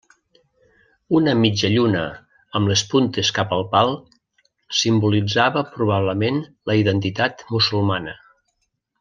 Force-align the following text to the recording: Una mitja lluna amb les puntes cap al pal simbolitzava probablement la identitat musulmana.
Una 1.17 1.33
mitja 1.41 1.69
lluna 1.73 2.01
amb 2.59 2.71
les 2.71 2.83
puntes 2.93 3.29
cap 3.39 3.53
al 3.59 3.63
pal 3.75 3.93
simbolitzava 4.79 5.63
probablement 5.77 6.41
la 6.73 6.79
identitat 6.81 7.47
musulmana. 7.55 8.19